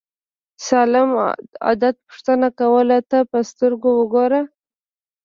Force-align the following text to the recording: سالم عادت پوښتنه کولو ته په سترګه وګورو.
سالم 0.67 1.09
عادت 1.65 1.95
پوښتنه 2.07 2.47
کولو 2.59 2.99
ته 3.09 3.19
په 3.31 3.37
سترګه 3.49 3.89
وګورو. 3.99 4.41